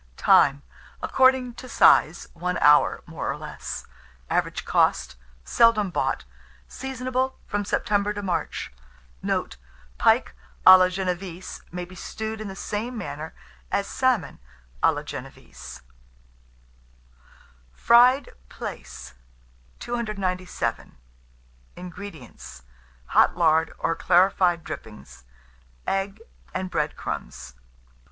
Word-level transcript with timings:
Time. 0.17 0.63
According 1.03 1.53
to 1.61 1.69
size, 1.69 2.27
1 2.33 2.57
hour, 2.57 3.03
more 3.05 3.29
or 3.29 3.37
less. 3.37 3.85
Average 4.31 4.65
cost. 4.65 5.15
Seldom 5.43 5.91
bought. 5.91 6.23
Seasonable 6.67 7.35
from 7.45 7.63
September 7.63 8.11
to 8.11 8.23
March. 8.23 8.73
Note. 9.21 9.57
Pike 9.99 10.33
à 10.65 10.79
la 10.79 10.87
génévese 10.87 11.61
may 11.71 11.85
be 11.85 11.93
stewed 11.93 12.41
in 12.41 12.47
the 12.47 12.55
same 12.55 12.97
manner 12.97 13.35
as 13.71 13.85
salmon 13.85 14.39
à 14.81 14.91
la 14.91 15.03
génévese. 15.03 15.81
FRIED 17.71 18.31
PLAICE. 18.49 19.13
297. 19.77 20.93
INGREDIENTS. 21.75 22.63
Hot 23.09 23.37
lard, 23.37 23.71
or 23.77 23.95
clarified 23.95 24.63
dripping; 24.63 25.05
egg 25.85 26.19
and 26.55 26.71
bread 26.71 26.95
crumbs. 26.97 27.53